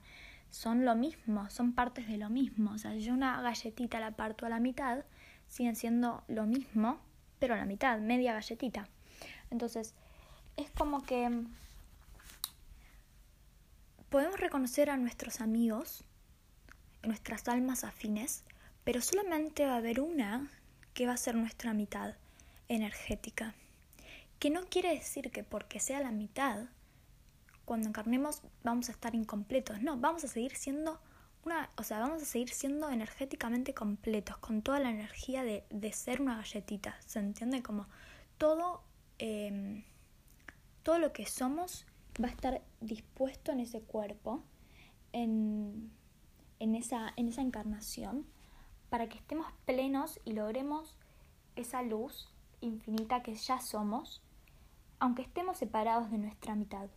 son 0.49 0.85
lo 0.85 0.95
mismo, 0.95 1.49
son 1.49 1.73
partes 1.73 2.07
de 2.07 2.15
lo 2.15 2.29
mismo. 2.29 2.71
O 2.71 2.77
sea, 2.77 2.95
yo 2.95 3.13
una 3.13 3.41
galletita 3.41 3.99
la 3.99 4.11
parto 4.11 4.45
a 4.45 4.49
la 4.49 4.61
mitad, 4.61 5.03
siguen 5.49 5.75
siendo 5.75 6.23
lo 6.29 6.45
mismo, 6.45 7.01
pero 7.37 7.53
a 7.53 7.57
la 7.57 7.65
mitad, 7.65 7.99
media 7.99 8.31
galletita. 8.31 8.87
Entonces, 9.51 9.93
es 10.55 10.71
como 10.71 11.03
que 11.03 11.43
podemos 14.07 14.39
reconocer 14.39 14.89
a 14.89 14.95
nuestros 14.95 15.41
amigos, 15.41 16.05
nuestras 17.03 17.45
almas 17.49 17.83
afines, 17.83 18.45
pero 18.85 19.01
solamente 19.01 19.65
va 19.65 19.73
a 19.73 19.77
haber 19.79 19.99
una 19.99 20.49
que 20.93 21.07
va 21.07 21.11
a 21.11 21.17
ser 21.17 21.35
nuestra 21.35 21.73
mitad 21.73 22.15
energética. 22.69 23.53
Que 24.39 24.49
no 24.49 24.65
quiere 24.65 24.93
decir 24.93 25.31
que 25.31 25.43
porque 25.43 25.79
sea 25.79 25.99
la 25.99 26.11
mitad, 26.11 26.69
cuando 27.65 27.89
encarnemos 27.89 28.43
vamos 28.63 28.89
a 28.89 28.93
estar 28.93 29.13
incompletos. 29.13 29.81
No, 29.81 29.97
vamos 29.97 30.23
a 30.23 30.27
seguir 30.27 30.55
siendo 30.55 31.01
una, 31.43 31.69
o 31.77 31.83
sea, 31.83 31.99
vamos 31.99 32.21
a 32.21 32.25
seguir 32.25 32.49
siendo 32.49 32.89
energéticamente 32.89 33.73
completos, 33.73 34.37
con 34.37 34.61
toda 34.61 34.79
la 34.79 34.89
energía 34.89 35.43
de, 35.43 35.65
de 35.69 35.91
ser 35.91 36.21
una 36.21 36.37
galletita. 36.37 36.97
¿Se 37.05 37.19
entiende? 37.19 37.63
Como 37.63 37.87
todo, 38.37 38.83
em, 39.17 39.83
todo 40.83 40.99
lo 40.99 41.11
que 41.13 41.25
somos 41.25 41.85
va 42.21 42.27
a 42.27 42.31
estar 42.31 42.61
dispuesto 42.79 43.51
en 43.51 43.59
ese 43.59 43.81
cuerpo, 43.81 44.43
en, 45.11 45.91
en, 46.59 46.75
esa, 46.75 47.13
en 47.15 47.27
esa 47.27 47.41
encarnación, 47.41 48.25
para 48.89 49.09
que 49.09 49.17
estemos 49.17 49.47
plenos 49.65 50.19
y 50.23 50.33
logremos 50.33 50.95
esa 51.55 51.81
luz 51.81 52.29
infinita 52.61 53.23
que 53.23 53.35
ya 53.35 53.59
somos 53.59 54.21
aunque 54.99 55.21
estemos 55.21 55.57
separados 55.57 56.11
de 56.11 56.17
nuestra 56.17 56.55
mitad. 56.55 56.89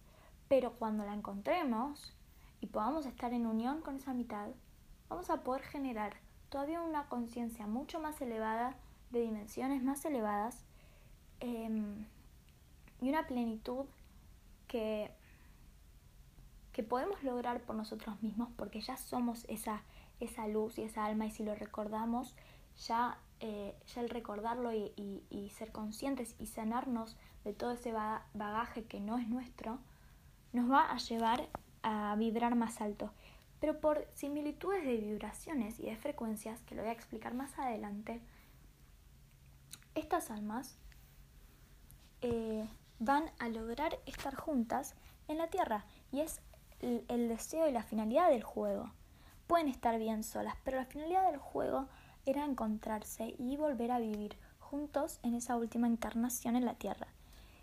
Pero 0.49 0.73
cuando 0.73 1.05
la 1.05 1.15
encontremos 1.15 2.17
y 2.61 2.67
podamos 2.67 3.07
estar 3.07 3.33
en 3.33 3.47
unión 3.47 3.83
con 3.83 3.97
esa 3.97 4.15
mitad, 4.15 4.49
vamos 5.09 5.31
a 5.31 5.43
poder 5.43 5.63
generar 5.63 6.17
todavía 6.49 6.83
una 6.83 7.09
conciencia 7.09 7.67
mucho 7.67 8.01
más 8.01 8.21
elevada, 8.21 8.77
de 9.11 9.21
dimensiones 9.21 9.83
más 9.83 10.05
elevadas, 10.05 10.65
em, 11.41 12.07
y 13.01 13.09
una 13.09 13.27
plenitud 13.27 13.87
que, 14.69 15.11
que 16.73 16.83
podemos 16.83 17.23
lograr 17.23 17.63
por 17.63 17.77
nosotros 17.77 18.23
mismos 18.23 18.51
porque 18.57 18.81
ya 18.81 18.97
somos 18.97 19.45
esa, 19.49 19.83
esa 20.21 20.47
luz 20.49 20.79
y 20.79 20.83
esa 20.83 21.05
alma 21.05 21.27
y 21.27 21.31
si 21.31 21.45
lo 21.45 21.55
recordamos, 21.55 22.35
ya, 22.87 23.19
eh, 23.41 23.75
ya 23.95 24.01
el 24.01 24.11
recordarlo 24.11 24.73
y, 24.73 24.93
y 25.31 25.51
ser 25.51 25.73
conscientes 25.73 26.35
y 26.39 26.47
sanarnos 26.47 27.17
de 27.45 27.53
todo 27.53 27.73
ese 27.73 27.93
bagaje 28.35 28.85
que 28.85 29.01
no 29.01 29.19
es 29.19 29.29
nuestro, 29.29 29.79
nos 30.53 30.71
va 30.71 30.91
a 30.91 30.97
llevar 30.99 31.49
a 31.83 32.15
vibrar 32.17 32.55
más 32.55 32.81
alto. 32.81 33.11
Pero 33.61 33.81
por 33.81 34.07
similitudes 34.15 34.85
de 34.85 34.97
vibraciones 34.97 35.79
y 35.79 35.85
de 35.85 35.97
frecuencias, 35.97 36.61
que 36.63 36.75
lo 36.75 36.83
voy 36.83 36.91
a 36.91 36.95
explicar 36.95 37.35
más 37.35 37.59
adelante, 37.59 38.21
estas 39.95 40.31
almas 40.31 40.79
eh, 42.23 42.67
van 42.99 43.31
a 43.39 43.49
lograr 43.49 43.99
estar 44.07 44.35
juntas 44.35 44.95
en 45.29 45.39
la 45.39 45.49
Tierra 45.49 45.85
y 46.13 46.21
es 46.21 46.41
el, 46.81 47.05
el 47.09 47.29
deseo 47.29 47.69
y 47.69 47.73
la 47.73 47.83
finalidad 47.83 48.31
del 48.31 48.43
juego. 48.43 48.91
Pueden 49.47 49.69
estar 49.69 49.99
bien 49.99 50.23
solas, 50.23 50.55
pero 50.65 50.79
la 50.79 50.87
finalidad 50.87 51.31
del 51.31 51.39
juego 51.39 51.89
era 52.25 52.45
encontrarse 52.45 53.35
y 53.39 53.57
volver 53.57 53.91
a 53.91 53.99
vivir 53.99 54.39
juntos 54.59 55.19
en 55.23 55.35
esa 55.35 55.57
última 55.57 55.87
encarnación 55.87 56.57
en 56.57 56.65
la 56.65 56.75
Tierra 56.75 57.09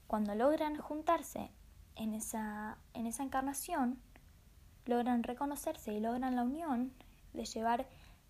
cuando 0.07 0.33
logran 0.35 0.77
juntarse 0.77 1.51
en 1.95 2.13
esa, 2.13 2.77
en 2.93 3.05
esa 3.05 3.23
encarnación, 3.23 3.99
logran 4.85 5.23
reconocerse 5.23 5.93
y 5.93 5.99
logran 5.99 6.35
la 6.35 6.43
unión 6.43 6.93
de 7.33 7.45
llevar 7.45 7.87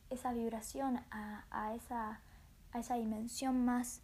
esa 0.10 0.34
vibración 0.34 0.98
a, 1.12 1.46
a, 1.52 1.76
esa, 1.76 2.22
a 2.72 2.80
esa 2.80 2.96
dimensión 2.96 3.64
más, 3.64 4.02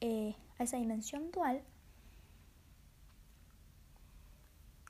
eh, 0.00 0.34
a 0.58 0.64
esa 0.64 0.78
dimensión 0.78 1.30
dual, 1.30 1.62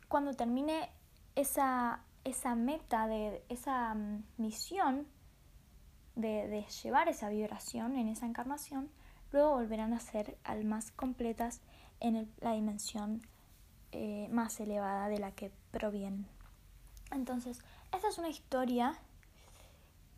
cuando 0.08 0.32
termine 0.35 0.90
esa, 1.35 2.00
esa 2.25 2.54
meta, 2.54 3.06
de 3.06 3.44
esa 3.49 3.92
mm, 3.94 4.25
misión 4.38 5.06
de, 6.14 6.49
de 6.49 6.64
llevar 6.82 7.08
esa 7.08 7.28
vibración 7.28 7.96
en 7.96 8.08
esa 8.08 8.25
encarnación, 8.25 8.88
luego 9.33 9.52
volverán 9.52 9.92
a 9.92 10.00
ser 10.00 10.37
almas 10.45 10.90
completas 10.92 11.61
en 12.00 12.30
la 12.40 12.52
dimensión 12.52 13.23
eh, 13.92 14.28
más 14.30 14.61
elevada 14.61 15.09
de 15.09 15.18
la 15.18 15.33
que 15.33 15.50
provienen. 15.71 16.26
Entonces, 17.11 17.61
esta 17.92 18.09
es 18.09 18.18
una 18.18 18.28
historia 18.28 18.99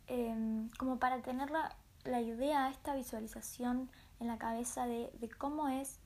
em, 0.07 0.69
como 0.77 0.97
para 0.97 1.21
tenerla 1.21 1.75
la 2.03 2.21
idea, 2.21 2.69
esta 2.69 2.95
visualización 2.95 3.89
en 4.19 4.27
la 4.27 4.37
cabeza 4.37 4.85
de, 4.85 5.11
de 5.19 5.29
cómo 5.29 5.67
es 5.67 5.99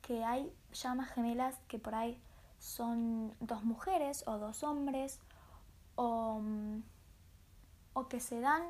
que 0.00 0.24
hay 0.24 0.52
llamas 0.72 1.10
gemelas 1.10 1.56
que 1.68 1.78
por 1.78 1.94
ahí 1.94 2.20
son 2.58 3.34
dos 3.40 3.64
mujeres 3.64 4.24
o 4.26 4.38
dos 4.38 4.62
hombres 4.62 5.20
o, 5.96 6.40
mm, 6.40 6.82
o 7.94 8.08
que 8.08 8.20
se 8.20 8.40
dan 8.40 8.62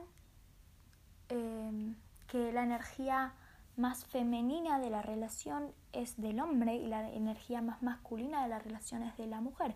em, 1.28 1.94
que 2.26 2.52
la 2.52 2.64
energía 2.64 3.34
más 3.76 4.04
femenina 4.04 4.78
de 4.78 4.90
la 4.90 5.02
relación 5.02 5.72
es 5.92 6.20
del 6.20 6.40
hombre 6.40 6.76
y 6.76 6.86
la 6.86 7.10
energía 7.10 7.62
más 7.62 7.82
masculina 7.82 8.42
de 8.42 8.48
la 8.48 8.58
relación 8.58 9.02
es 9.02 9.16
de 9.16 9.26
la 9.26 9.40
mujer. 9.40 9.74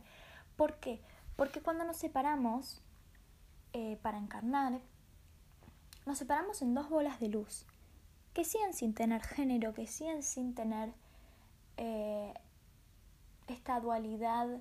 ¿Por 0.56 0.78
qué? 0.78 1.00
Porque 1.36 1.60
cuando 1.60 1.84
nos 1.84 1.96
separamos 1.96 2.82
eh, 3.72 3.98
para 4.02 4.18
encarnar, 4.18 4.80
nos 6.04 6.18
separamos 6.18 6.62
en 6.62 6.74
dos 6.74 6.88
bolas 6.88 7.20
de 7.20 7.28
luz 7.28 7.66
que 8.32 8.44
siguen 8.44 8.74
sin 8.74 8.94
tener 8.94 9.22
género, 9.22 9.72
que 9.72 9.86
siguen 9.86 10.22
sin 10.22 10.54
tener 10.54 10.92
eh, 11.78 12.34
esta 13.48 13.80
dualidad 13.80 14.60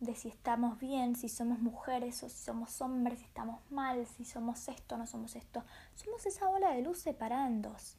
de 0.00 0.14
si 0.14 0.28
estamos 0.28 0.78
bien, 0.78 1.16
si 1.16 1.28
somos 1.28 1.58
mujeres 1.58 2.22
o 2.22 2.28
si 2.28 2.36
somos 2.36 2.80
hombres, 2.80 3.18
si 3.18 3.24
estamos 3.24 3.60
mal, 3.70 4.06
si 4.06 4.24
somos 4.24 4.68
esto 4.68 4.96
no 4.96 5.06
somos 5.06 5.36
esto. 5.36 5.64
Somos 5.94 6.24
esa 6.26 6.48
bola 6.48 6.70
de 6.70 6.82
luz 6.82 6.98
separada 6.98 7.46
en 7.46 7.62
dos. 7.62 7.96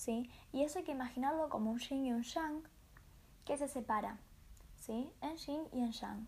¿Sí? 0.00 0.30
Y 0.50 0.62
eso 0.62 0.78
hay 0.78 0.84
que 0.84 0.92
imaginarlo 0.92 1.50
como 1.50 1.70
un 1.70 1.78
yin 1.78 2.06
y 2.06 2.12
un 2.12 2.22
yang 2.22 2.62
que 3.44 3.58
se 3.58 3.68
separa, 3.68 4.18
¿sí? 4.76 5.10
En 5.20 5.36
yin 5.36 5.62
y 5.72 5.80
en 5.80 5.92
yang. 5.92 6.26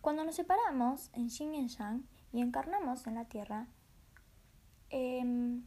Cuando 0.00 0.24
nos 0.24 0.36
separamos 0.36 1.10
en 1.12 1.28
yin 1.28 1.54
y 1.54 1.58
en 1.58 1.68
yang 1.68 2.08
y 2.32 2.40
encarnamos 2.40 3.06
en 3.06 3.16
la 3.16 3.26
tierra, 3.26 3.66
em, 4.88 5.66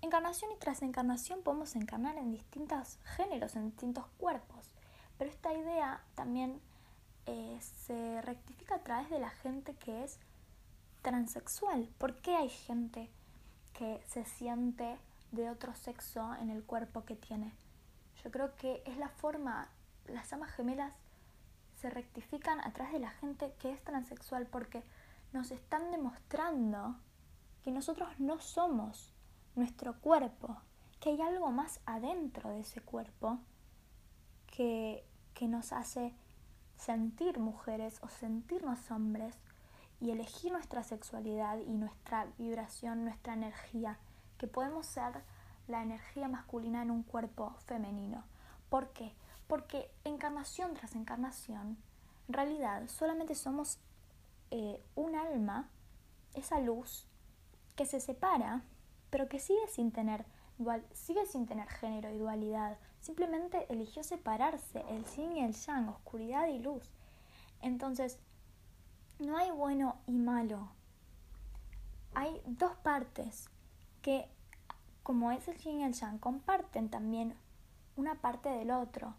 encarnación 0.00 0.52
y 0.52 0.58
tras 0.58 0.82
encarnación 0.82 1.42
podemos 1.42 1.74
encarnar 1.74 2.16
en 2.16 2.30
distintos 2.30 2.98
géneros, 3.16 3.56
en 3.56 3.64
distintos 3.64 4.06
cuerpos. 4.18 4.70
Pero 5.18 5.30
esta 5.30 5.52
idea 5.52 6.04
también 6.14 6.60
eh, 7.26 7.58
se 7.60 8.22
rectifica 8.22 8.76
a 8.76 8.84
través 8.84 9.10
de 9.10 9.18
la 9.18 9.30
gente 9.30 9.74
que 9.74 10.04
es 10.04 10.20
transexual. 11.02 11.88
¿Por 11.98 12.14
qué 12.20 12.36
hay 12.36 12.50
gente 12.50 13.10
que 13.72 14.00
se 14.06 14.24
siente 14.24 14.96
de 15.32 15.50
otro 15.50 15.74
sexo 15.74 16.34
en 16.36 16.50
el 16.50 16.64
cuerpo 16.64 17.04
que 17.04 17.16
tiene? 17.16 17.52
Yo 18.22 18.30
creo 18.30 18.54
que 18.56 18.82
es 18.86 18.96
la 18.96 19.08
forma, 19.08 19.68
las 20.06 20.32
amas 20.32 20.52
gemelas 20.52 20.94
se 21.76 21.90
rectifican 21.90 22.60
a 22.60 22.72
través 22.72 22.92
de 22.92 23.00
la 23.00 23.10
gente 23.10 23.54
que 23.60 23.70
es 23.70 23.82
transexual 23.84 24.46
porque 24.46 24.82
nos 25.32 25.50
están 25.50 25.90
demostrando 25.90 26.96
que 27.62 27.70
nosotros 27.70 28.08
no 28.18 28.40
somos 28.40 29.12
nuestro 29.54 30.00
cuerpo, 30.00 30.56
que 31.00 31.10
hay 31.10 31.20
algo 31.20 31.50
más 31.50 31.80
adentro 31.86 32.50
de 32.50 32.60
ese 32.60 32.80
cuerpo 32.80 33.38
que, 34.46 35.04
que 35.34 35.46
nos 35.46 35.72
hace 35.72 36.14
sentir 36.76 37.38
mujeres 37.38 38.00
o 38.02 38.08
sentirnos 38.08 38.90
hombres 38.90 39.34
y 40.00 40.10
elegir 40.10 40.52
nuestra 40.52 40.82
sexualidad 40.84 41.58
y 41.58 41.74
nuestra 41.74 42.26
vibración, 42.38 43.04
nuestra 43.04 43.34
energía, 43.34 43.98
que 44.38 44.46
podemos 44.46 44.86
ser 44.86 45.22
la 45.66 45.82
energía 45.82 46.28
masculina 46.28 46.82
en 46.82 46.90
un 46.90 47.02
cuerpo 47.02 47.54
femenino. 47.66 48.24
¿Por 48.68 48.88
qué? 48.92 49.12
Porque 49.46 49.90
encarnación 50.04 50.74
tras 50.74 50.94
encarnación, 50.94 51.76
en 52.28 52.34
realidad 52.34 52.88
solamente 52.88 53.34
somos 53.34 53.78
eh, 54.50 54.82
un 54.94 55.14
alma, 55.14 55.68
esa 56.34 56.60
luz, 56.60 57.06
que 57.76 57.86
se 57.86 58.00
separa, 58.00 58.62
pero 59.10 59.28
que 59.28 59.40
sigue 59.40 59.66
sin 59.68 59.92
tener 59.92 60.24
sigue 60.92 61.24
sin 61.26 61.46
tener 61.46 61.68
género 61.68 62.10
y 62.10 62.18
dualidad, 62.18 62.78
simplemente 63.00 63.66
eligió 63.72 64.02
separarse, 64.02 64.84
el 64.88 65.04
yin 65.04 65.36
y 65.36 65.44
el 65.44 65.54
yang, 65.54 65.88
oscuridad 65.88 66.48
y 66.48 66.58
luz. 66.58 66.90
Entonces, 67.62 68.18
no 69.20 69.36
hay 69.36 69.50
bueno 69.50 69.96
y 70.06 70.18
malo. 70.18 70.68
Hay 72.14 72.42
dos 72.44 72.74
partes 72.78 73.48
que, 74.08 74.26
como 75.02 75.32
es 75.32 75.46
el 75.48 75.58
yin 75.58 75.80
y 75.80 75.84
el 75.84 75.92
yang, 75.92 76.18
comparten 76.18 76.88
también 76.88 77.34
una 77.94 78.14
parte 78.14 78.48
del 78.48 78.70
otro. 78.70 79.12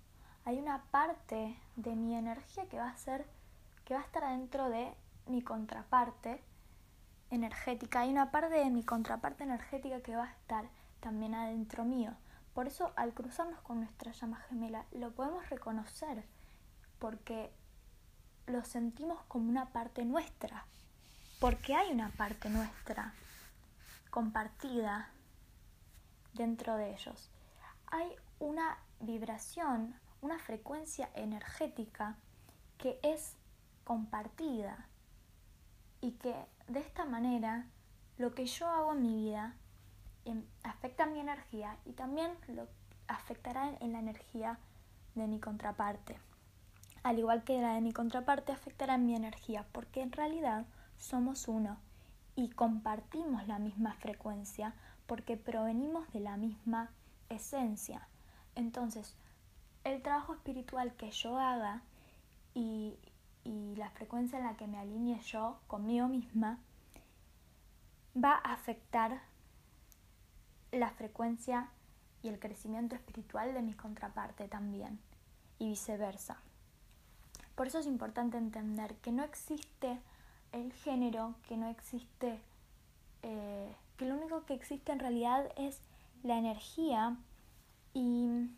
Hay 0.45 0.57
una 0.57 0.81
parte 0.85 1.55
de 1.75 1.95
mi 1.95 2.15
energía 2.15 2.67
que 2.67 2.79
va 2.79 2.89
a 2.89 2.97
ser, 2.97 3.27
que 3.85 3.93
va 3.93 3.99
a 3.99 4.03
estar 4.03 4.27
dentro 4.27 4.67
de 4.67 4.91
mi 5.27 5.43
contraparte 5.43 6.41
energética. 7.29 7.99
Hay 7.99 8.09
una 8.09 8.31
parte 8.31 8.55
de 8.55 8.71
mi 8.71 8.83
contraparte 8.83 9.43
energética 9.43 10.01
que 10.01 10.15
va 10.15 10.23
a 10.23 10.31
estar 10.31 10.65
también 11.01 11.35
adentro 11.35 11.85
mío. 11.85 12.15
Por 12.55 12.65
eso 12.65 12.91
al 12.95 13.13
cruzarnos 13.13 13.61
con 13.61 13.81
nuestra 13.81 14.11
llama 14.13 14.37
gemela 14.49 14.85
lo 14.91 15.11
podemos 15.11 15.47
reconocer 15.51 16.23
porque 16.97 17.51
lo 18.47 18.63
sentimos 18.63 19.21
como 19.27 19.51
una 19.51 19.67
parte 19.67 20.03
nuestra, 20.03 20.65
porque 21.39 21.75
hay 21.75 21.91
una 21.91 22.09
parte 22.09 22.49
nuestra 22.49 23.13
compartida 24.09 25.09
dentro 26.33 26.75
de 26.75 26.93
ellos. 26.93 27.29
Hay 27.87 28.15
una 28.39 28.77
vibración, 28.99 29.95
una 30.21 30.39
frecuencia 30.39 31.09
energética 31.13 32.15
que 32.77 32.99
es 33.03 33.35
compartida 33.83 34.87
y 36.01 36.11
que 36.13 36.35
de 36.67 36.79
esta 36.79 37.05
manera 37.05 37.65
lo 38.17 38.33
que 38.33 38.45
yo 38.45 38.67
hago 38.67 38.93
en 38.93 39.01
mi 39.01 39.15
vida 39.15 39.55
afecta 40.63 41.05
mi 41.05 41.19
energía 41.19 41.77
y 41.85 41.93
también 41.93 42.31
lo 42.47 42.67
afectará 43.07 43.75
en 43.79 43.93
la 43.93 43.99
energía 43.99 44.59
de 45.15 45.27
mi 45.27 45.39
contraparte. 45.39 46.19
Al 47.03 47.17
igual 47.17 47.43
que 47.43 47.61
la 47.61 47.73
de 47.73 47.81
mi 47.81 47.93
contraparte 47.93 48.51
afectará 48.51 48.95
en 48.95 49.05
mi 49.05 49.15
energía, 49.15 49.65
porque 49.71 50.01
en 50.01 50.11
realidad 50.11 50.65
somos 50.97 51.47
uno 51.47 51.77
y 52.39 52.47
compartimos 52.47 53.45
la 53.49 53.59
misma 53.59 53.95
frecuencia 53.95 54.73
porque 55.07 55.35
provenimos 55.35 56.09
de 56.13 56.21
la 56.21 56.37
misma 56.37 56.89
esencia. 57.27 58.07
Entonces, 58.55 59.17
el 59.83 60.01
trabajo 60.01 60.35
espiritual 60.35 60.93
que 60.93 61.11
yo 61.11 61.37
haga 61.37 61.81
y, 62.53 62.97
y 63.43 63.75
la 63.75 63.89
frecuencia 63.89 64.39
en 64.39 64.45
la 64.45 64.55
que 64.55 64.67
me 64.67 64.79
alinee 64.79 65.19
yo 65.19 65.59
conmigo 65.67 66.07
misma 66.07 66.59
va 68.15 68.35
a 68.35 68.53
afectar 68.53 69.19
la 70.71 70.91
frecuencia 70.91 71.69
y 72.23 72.29
el 72.29 72.39
crecimiento 72.39 72.95
espiritual 72.95 73.53
de 73.53 73.63
mi 73.63 73.73
contraparte 73.73 74.47
también, 74.47 75.01
y 75.57 75.67
viceversa. 75.67 76.37
Por 77.55 77.67
eso 77.67 77.79
es 77.79 77.85
importante 77.85 78.37
entender 78.37 78.95
que 78.97 79.11
no 79.11 79.23
existe 79.23 79.99
el 80.51 80.73
género, 80.73 81.35
que 81.47 81.57
no 81.57 81.69
existe, 81.69 82.39
eh, 83.23 83.75
que 83.97 84.05
lo 84.05 84.15
único 84.15 84.45
que 84.45 84.53
existe 84.53 84.91
en 84.91 84.99
realidad 84.99 85.51
es 85.57 85.81
la 86.23 86.37
energía 86.37 87.17
y, 87.93 88.49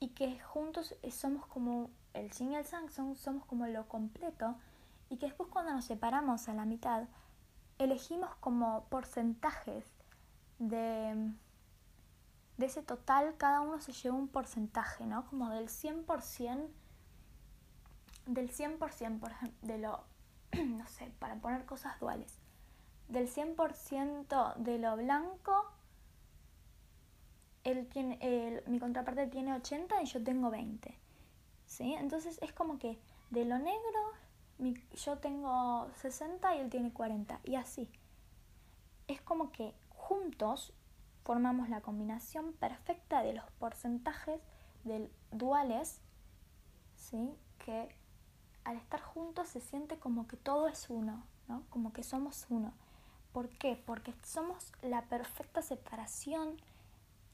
y 0.00 0.08
que 0.08 0.38
juntos 0.40 0.94
somos 1.10 1.46
como 1.46 1.90
el 2.14 2.30
yin 2.30 2.52
y 2.52 2.56
el 2.56 2.64
sang, 2.64 2.88
somos 2.90 3.44
como 3.46 3.66
lo 3.66 3.88
completo 3.88 4.56
y 5.10 5.16
que 5.16 5.26
después 5.26 5.48
cuando 5.50 5.72
nos 5.72 5.84
separamos 5.84 6.48
a 6.48 6.54
la 6.54 6.64
mitad, 6.64 7.04
elegimos 7.78 8.34
como 8.36 8.84
porcentajes 8.84 9.84
de, 10.58 11.32
de 12.56 12.66
ese 12.66 12.82
total, 12.82 13.34
cada 13.36 13.60
uno 13.60 13.80
se 13.80 13.92
lleva 13.92 14.16
un 14.16 14.28
porcentaje, 14.28 15.04
¿no? 15.04 15.26
Como 15.26 15.50
del 15.50 15.68
100%, 15.68 16.68
del 18.26 18.50
100%, 18.50 18.78
por 18.78 19.30
ejemplo, 19.32 19.58
de 19.62 19.78
lo, 19.78 20.04
no 20.66 20.86
sé, 20.88 21.12
para 21.18 21.36
poner 21.36 21.64
cosas 21.64 21.98
duales, 22.00 22.38
del 23.08 23.28
100% 23.28 24.56
de 24.56 24.78
lo 24.78 24.96
blanco, 24.96 25.70
él 27.64 27.86
tiene, 27.88 28.62
mi 28.66 28.78
contraparte 28.78 29.26
tiene 29.28 29.54
80 29.54 30.02
y 30.02 30.06
yo 30.06 30.22
tengo 30.22 30.50
20. 30.50 30.98
¿Sí? 31.66 31.94
Entonces 31.94 32.38
es 32.42 32.52
como 32.52 32.78
que 32.78 32.98
de 33.30 33.44
lo 33.44 33.58
negro 33.58 34.00
yo 34.94 35.18
tengo 35.18 35.88
60 35.96 36.56
y 36.56 36.60
él 36.60 36.70
tiene 36.70 36.92
40 36.92 37.40
y 37.44 37.56
así. 37.56 37.88
Es 39.08 39.20
como 39.20 39.52
que 39.52 39.74
juntos 39.88 40.72
formamos 41.24 41.68
la 41.68 41.80
combinación 41.80 42.52
perfecta 42.54 43.22
de 43.22 43.34
los 43.34 43.50
porcentajes 43.52 44.40
del 44.84 45.10
duales, 45.30 46.00
¿sí? 46.96 47.34
que 47.64 47.94
al 48.64 48.76
estar 48.76 49.00
juntos 49.00 49.48
se 49.48 49.60
siente 49.60 49.98
como 49.98 50.26
que 50.26 50.36
todo 50.36 50.68
es 50.68 50.88
uno, 50.88 51.22
¿no? 51.48 51.62
como 51.70 51.92
que 51.92 52.02
somos 52.02 52.46
uno. 52.48 52.72
¿Por 53.32 53.48
qué? 53.48 53.82
Porque 53.86 54.14
somos 54.24 54.72
la 54.82 55.02
perfecta 55.02 55.62
separación 55.62 56.56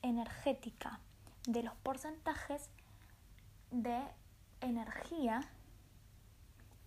energética 0.03 1.01
de 1.47 1.63
los 1.63 1.75
porcentajes 1.77 2.71
de 3.71 4.01
energía, 4.61 5.41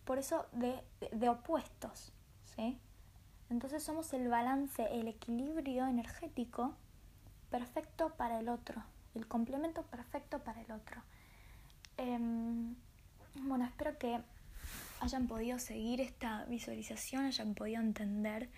por 0.05 0.17
eso 0.17 0.45
de, 0.53 0.81
de 1.11 1.29
opuestos. 1.29 2.13
¿sí? 2.55 2.79
Entonces 3.49 3.83
somos 3.83 4.13
el 4.13 4.29
balance, 4.29 4.87
el 4.97 5.07
equilibrio 5.07 5.85
energético 5.87 6.73
perfecto 7.49 8.09
para 8.15 8.39
el 8.39 8.47
otro, 8.47 8.81
el 9.13 9.27
complemento 9.27 9.83
perfecto 9.83 10.39
para 10.39 10.61
el 10.61 10.71
otro. 10.71 11.01
Em, 11.97 12.75
bueno, 13.35 13.65
espero 13.65 13.97
que 13.97 14.19
hayan 14.99 15.27
podido 15.27 15.59
seguir 15.59 16.01
esta 16.01 16.45
visualización, 16.45 17.25
hayan 17.25 17.55
podido 17.55 17.81
entender 17.81 18.49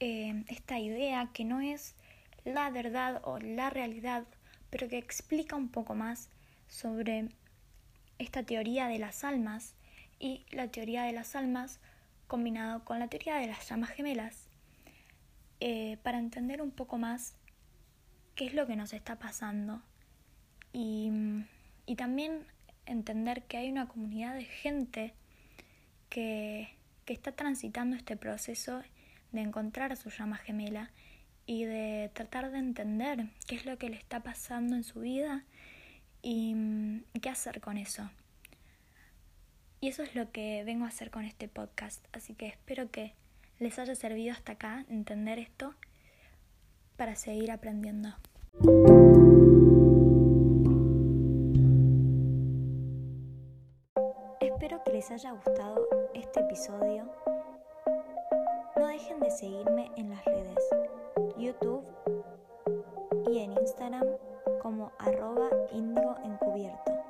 em, 0.00 0.44
esta 0.48 0.78
idea 0.78 1.30
que 1.32 1.44
no 1.44 1.60
es 1.60 1.94
la 2.44 2.70
verdad 2.70 3.20
o 3.24 3.38
la 3.38 3.70
realidad, 3.70 4.24
pero 4.70 4.88
que 4.88 4.98
explica 4.98 5.56
un 5.56 5.68
poco 5.68 5.94
más 5.94 6.28
sobre 6.68 7.28
esta 8.18 8.42
teoría 8.42 8.88
de 8.88 8.98
las 8.98 9.24
almas 9.24 9.74
y 10.18 10.44
la 10.50 10.68
teoría 10.68 11.02
de 11.04 11.12
las 11.12 11.36
almas 11.36 11.80
combinado 12.26 12.84
con 12.84 12.98
la 12.98 13.08
teoría 13.08 13.36
de 13.36 13.46
las 13.46 13.68
llamas 13.68 13.90
gemelas 13.90 14.48
eh, 15.60 15.98
para 16.02 16.18
entender 16.18 16.62
un 16.62 16.70
poco 16.70 16.98
más 16.98 17.34
qué 18.34 18.46
es 18.46 18.54
lo 18.54 18.66
que 18.66 18.74
nos 18.74 18.92
está 18.92 19.16
pasando. 19.18 19.82
Y, 20.72 21.10
y 21.86 21.96
también 21.96 22.46
entender 22.86 23.44
que 23.44 23.56
hay 23.56 23.70
una 23.70 23.88
comunidad 23.88 24.34
de 24.34 24.44
gente 24.44 25.14
que, 26.08 26.76
que 27.04 27.12
está 27.12 27.32
transitando 27.32 27.96
este 27.96 28.16
proceso 28.16 28.82
de 29.32 29.40
encontrar 29.40 29.92
a 29.92 29.96
su 29.96 30.10
llama 30.10 30.36
gemela 30.36 30.90
y 31.46 31.64
de 31.64 32.10
tratar 32.12 32.50
de 32.50 32.58
entender 32.58 33.26
qué 33.46 33.56
es 33.56 33.66
lo 33.66 33.78
que 33.78 33.88
le 33.88 33.96
está 33.96 34.20
pasando 34.20 34.76
en 34.76 34.84
su 34.84 35.00
vida 35.00 35.44
y 36.22 36.54
qué 37.20 37.28
hacer 37.28 37.60
con 37.60 37.76
eso. 37.76 38.10
Y 39.80 39.88
eso 39.88 40.04
es 40.04 40.14
lo 40.14 40.30
que 40.30 40.62
vengo 40.64 40.84
a 40.84 40.88
hacer 40.88 41.10
con 41.10 41.24
este 41.24 41.48
podcast, 41.48 42.04
así 42.12 42.34
que 42.34 42.46
espero 42.46 42.90
que 42.90 43.14
les 43.58 43.78
haya 43.78 43.94
servido 43.96 44.32
hasta 44.32 44.52
acá 44.52 44.84
entender 44.88 45.40
esto 45.40 45.74
para 46.96 47.16
seguir 47.16 47.50
aprendiendo. 47.50 48.14
Haya 55.12 55.32
gustado 55.32 55.86
este 56.14 56.40
episodio. 56.40 57.04
No 58.76 58.86
dejen 58.86 59.20
de 59.20 59.30
seguirme 59.30 59.90
en 59.96 60.08
las 60.08 60.24
redes 60.24 60.58
YouTube 61.36 61.84
y 63.30 63.40
en 63.40 63.52
Instagram 63.52 64.06
como 64.62 64.90
arroba 64.98 65.50
encubierto. 66.24 67.01